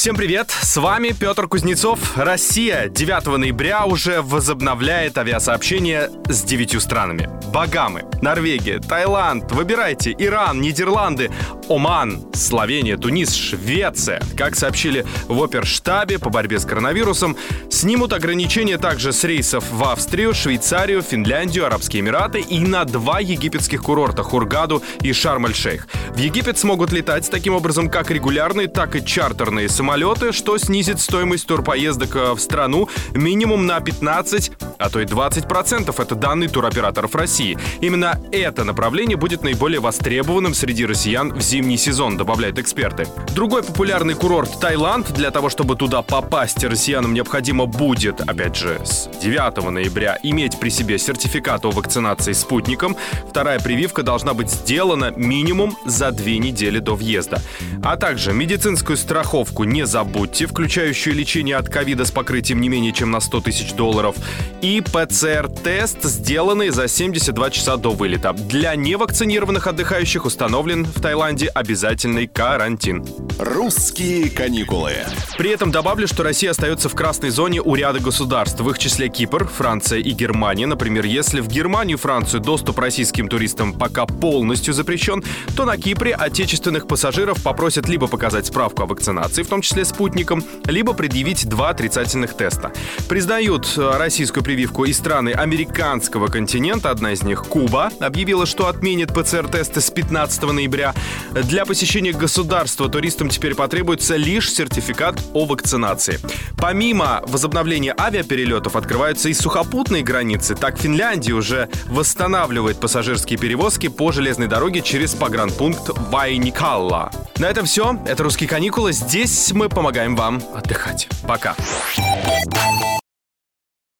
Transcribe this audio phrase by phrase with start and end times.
[0.00, 2.16] Всем привет, с вами Петр Кузнецов.
[2.16, 7.28] Россия 9 ноября уже возобновляет авиасообщение с девятью странами.
[7.52, 11.30] Багамы, Норвегия, Таиланд, выбирайте, Иран, Нидерланды,
[11.68, 14.22] Оман, Словения, Тунис, Швеция.
[14.38, 17.36] Как сообщили в оперштабе по борьбе с коронавирусом,
[17.68, 23.82] снимут ограничения также с рейсов в Австрию, Швейцарию, Финляндию, Арабские Эмираты и на два египетских
[23.82, 25.88] курорта Хургаду и Шарм-эль-Шейх.
[26.14, 29.89] В Египет смогут летать таким образом как регулярные, так и чартерные самолеты,
[30.32, 35.94] что снизит стоимость турпоездок э, в страну минимум на 15, а то и 20%.
[36.02, 37.58] Это данные туроператоров России.
[37.80, 43.06] Именно это направление будет наиболее востребованным среди россиян в зимний сезон, добавляют эксперты.
[43.34, 45.12] Другой популярный курорт Таиланд.
[45.12, 50.70] Для того, чтобы туда попасть, россиянам необходимо будет, опять же, с 9 ноября иметь при
[50.70, 52.96] себе сертификат о вакцинации спутником.
[53.28, 57.42] Вторая прививка должна быть сделана минимум за две недели до въезда.
[57.82, 63.10] А также медицинскую страховку не забудьте, включающую лечение от ковида с покрытием не менее чем
[63.10, 64.16] на 100 тысяч долларов.
[64.62, 68.32] И ПЦР-тест, сделанный за 72 часа до вылета.
[68.32, 73.04] Для невакцинированных отдыхающих установлен в Таиланде обязательный карантин.
[73.40, 74.92] Русские каникулы.
[75.36, 79.08] При этом добавлю, что Россия остается в красной зоне у ряда государств, в их числе
[79.08, 80.66] Кипр, Франция и Германия.
[80.66, 85.24] Например, если в Германию и Францию доступ российским туристам пока полностью запрещен,
[85.56, 90.44] то на Кипре отечественных пассажиров попросят либо показать справку о вакцинации, в том числе спутником,
[90.66, 92.72] либо предъявить два отрицательных теста.
[93.08, 99.08] Признают э, российскую прививку и страны американского континента, одна из них Куба, объявила, что отменит
[99.14, 100.94] ПЦР-тесты с 15 ноября.
[101.32, 106.20] Для посещения государства туристам теперь потребуется лишь сертификат о вакцинации.
[106.58, 110.54] Помимо возобновления авиаперелетов открываются и сухопутные границы.
[110.54, 117.10] Так Финляндия уже восстанавливает пассажирские перевозки по железной дороге через погранпункт Вайникалла.
[117.38, 117.98] На этом все.
[118.04, 118.92] Это «Русские каникулы».
[118.92, 121.08] Здесь мы помогаем вам отдыхать.
[121.26, 121.56] Пока.